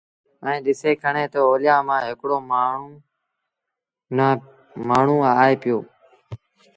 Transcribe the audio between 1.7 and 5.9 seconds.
مآݩ هڪڙو مآڻهوٚٚݩآئي پيو